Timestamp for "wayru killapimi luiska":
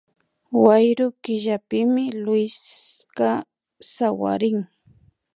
0.63-3.31